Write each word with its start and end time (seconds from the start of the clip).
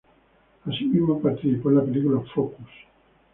Así 0.65 0.85
mismo 0.85 1.21
participó 1.21 1.69
en 1.69 1.75
la 1.75 1.83
película 1.85 2.21
Focus. 2.33 2.67